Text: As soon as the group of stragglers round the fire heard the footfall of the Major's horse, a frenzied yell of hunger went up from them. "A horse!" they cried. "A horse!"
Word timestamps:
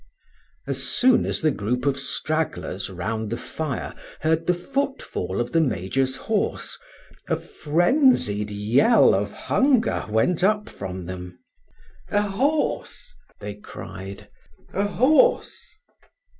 As 0.65 0.81
soon 0.81 1.27
as 1.27 1.41
the 1.41 1.51
group 1.51 1.85
of 1.85 1.99
stragglers 1.99 2.89
round 2.89 3.29
the 3.29 3.37
fire 3.37 3.93
heard 4.21 4.47
the 4.47 4.53
footfall 4.55 5.39
of 5.39 5.51
the 5.51 5.61
Major's 5.61 6.15
horse, 6.15 6.79
a 7.27 7.35
frenzied 7.35 8.49
yell 8.49 9.13
of 9.13 9.31
hunger 9.31 10.07
went 10.09 10.43
up 10.43 10.69
from 10.69 11.05
them. 11.05 11.37
"A 12.09 12.23
horse!" 12.23 13.13
they 13.39 13.53
cried. 13.53 14.27
"A 14.73 14.87
horse!" 14.87 15.75